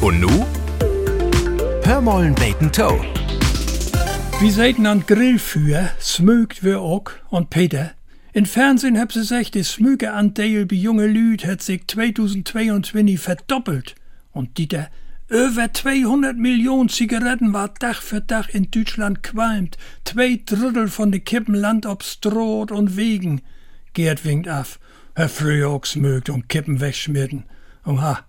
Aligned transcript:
Und 0.00 0.20
nu? 0.20 0.46
Hörmollen 1.82 2.34
Bacon 2.36 2.70
Toe. 2.70 3.00
Wie 4.40 4.50
seiten 4.50 4.86
an 4.86 5.04
Grillfeuer 5.04 5.90
smögt 6.00 6.62
wir 6.62 6.80
auch 6.80 7.10
und 7.30 7.50
Peter. 7.50 7.90
In 8.32 8.46
Fernsehen 8.46 9.00
hab 9.00 9.10
sie 9.10 9.20
gesagt, 9.20 9.56
die 9.56 9.64
Smögeanteil 9.64 10.66
bei 10.66 10.76
junge 10.76 11.08
Lüd 11.08 11.44
hat 11.44 11.62
sich 11.62 11.88
2022 11.88 13.18
verdoppelt. 13.18 13.96
Und 14.30 14.56
Dieter, 14.58 14.88
über 15.28 15.72
200 15.72 16.36
Millionen 16.36 16.88
Zigaretten 16.88 17.52
war 17.52 17.74
Tag 17.74 17.96
für 17.96 18.24
Tag 18.24 18.54
in 18.54 18.70
Deutschland 18.70 19.24
qualmt. 19.24 19.78
Zwei 20.04 20.40
Drittel 20.46 20.86
von 20.86 21.10
de 21.10 21.20
Kippen 21.20 21.56
Land 21.56 21.86
ob 21.86 22.04
Stroh 22.04 22.66
und 22.70 22.96
Wegen. 22.96 23.40
Gerd 23.94 24.24
winkt 24.24 24.46
af. 24.46 24.78
Herr 25.16 25.28
auch 25.66 25.84
smögt 25.84 26.30
und 26.30 26.48
Kippen 26.48 26.80
wegschmitten. 26.80 27.42
Oha. 27.84 28.27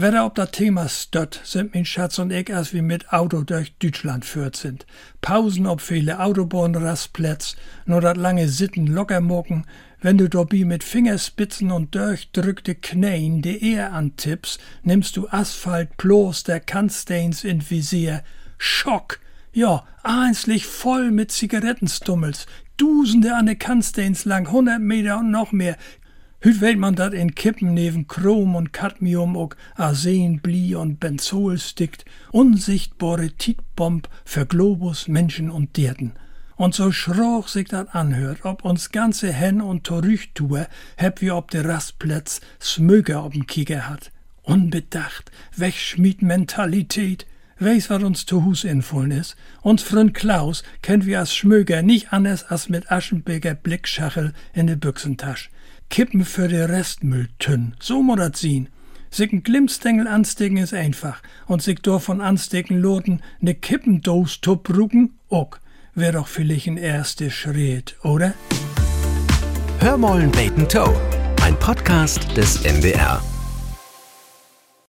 Wer 0.00 0.24
ob 0.24 0.36
das 0.36 0.52
Thema 0.52 0.88
stört, 0.88 1.40
sind 1.42 1.74
mein 1.74 1.84
Schatz 1.84 2.20
und 2.20 2.30
ich, 2.30 2.54
als 2.54 2.72
wir 2.72 2.84
mit 2.84 3.12
Auto 3.12 3.42
durch 3.42 3.74
Deutschland 3.78 4.24
führt 4.24 4.54
sind. 4.54 4.86
Pausen 5.20 5.66
ob 5.66 5.80
viele 5.80 6.20
Autobahnrastplätze, 6.20 7.56
nur 7.84 8.00
dat 8.00 8.16
lange 8.16 8.48
Sitten 8.48 8.86
locker 8.86 9.20
mucken, 9.20 9.64
wenn 10.00 10.16
du 10.16 10.28
dabei 10.28 10.64
mit 10.64 10.84
Fingerspitzen 10.84 11.72
und 11.72 11.96
durchdrückte 11.96 12.76
Knäen 12.76 13.42
die 13.42 13.60
Ehe 13.60 13.90
antippst, 13.90 14.60
nimmst 14.84 15.16
du 15.16 15.26
Asphalt 15.30 15.96
bloß 15.96 16.44
der 16.44 16.60
Kannsteins 16.60 17.42
in 17.42 17.68
Visier. 17.68 18.22
Schock! 18.56 19.18
Ja, 19.52 19.84
einslich 20.04 20.64
voll 20.66 21.10
mit 21.10 21.32
Zigarettenstummels, 21.32 22.46
Dusende 22.76 23.34
an 23.34 23.46
de 23.46 23.56
Kannsteins 23.56 24.24
lang, 24.24 24.52
hundert 24.52 24.80
Meter 24.80 25.18
und 25.18 25.32
noch 25.32 25.50
mehr, 25.50 25.76
Hüt 26.40 26.60
weet 26.60 26.78
man 26.78 26.94
dat 26.94 27.14
in 27.14 27.34
Kippen 27.34 27.74
neben 27.74 28.06
Chrom 28.06 28.54
und 28.54 28.72
Cadmium 28.72 29.36
ook 29.36 29.56
Arsen, 29.74 30.40
Bly 30.40 30.76
und 30.76 31.00
Benzol 31.00 31.58
stickt, 31.58 32.04
unsichtbare 32.30 33.32
Tietbomb 33.32 34.08
für 34.24 34.46
Globus, 34.46 35.08
Menschen 35.08 35.50
und 35.50 35.76
Dierden. 35.76 36.12
Und 36.54 36.76
so 36.76 36.92
schroch 36.92 37.48
sich 37.48 37.66
dat 37.66 37.92
anhört, 37.92 38.44
ob 38.44 38.64
uns 38.64 38.92
ganze 38.92 39.32
Hen 39.32 39.60
und 39.60 39.82
Torüchtue, 39.82 40.68
heb 40.96 41.20
wie 41.22 41.32
ob 41.32 41.50
de 41.50 41.62
Rastplätz 41.62 42.40
Smöger 42.60 43.24
ob'n 43.24 43.44
Kicker 43.44 43.88
hat. 43.88 44.12
Unbedacht, 44.42 45.32
wegschmied 45.56 46.22
Mentalität, 46.22 47.26
Weis, 47.60 47.90
wat 47.90 48.04
uns 48.04 48.24
zu 48.24 48.44
Hus 48.44 48.62
infollen 48.62 49.10
is. 49.10 49.34
Uns 49.62 49.82
Freund 49.82 50.14
Klaus 50.14 50.62
kennt 50.80 51.06
wir 51.06 51.18
als 51.18 51.34
Schmöger 51.34 51.82
nicht 51.82 52.12
anders 52.12 52.44
als 52.44 52.68
mit 52.68 52.92
Aschenbeker 52.92 53.54
Blickschachel 53.54 54.32
in 54.54 54.68
de 54.68 54.76
Büchsentasch. 54.76 55.50
Kippen 55.90 56.24
für 56.24 56.48
de 56.48 56.64
Restmülltünn. 56.64 57.74
So 57.80 58.02
muss 58.02 58.18
dat 58.18 58.36
sien. 58.36 58.68
Sich 59.10 59.32
n 59.32 59.42
Glimmstängel 59.42 60.06
anstecken 60.06 60.58
is 60.58 60.74
einfach. 60.74 61.22
Und 61.46 61.62
sich 61.62 61.80
dor 61.80 62.00
von 62.00 62.20
anstecken 62.20 62.78
loten 62.80 63.22
ne 63.40 63.54
Kippendos 63.54 64.40
tuprugen, 64.40 65.18
ook. 65.28 65.60
Wär 65.94 66.12
doch 66.12 66.28
vielleicht 66.28 66.66
ein 66.66 66.76
erster 66.76 67.30
Schritt, 67.30 67.96
oder? 68.02 68.34
Hörmollen 69.80 70.30
Bacon 70.30 70.68
Toe. 70.68 70.94
Ein 71.42 71.58
Podcast 71.58 72.36
des 72.36 72.62
MDR. 72.64 73.22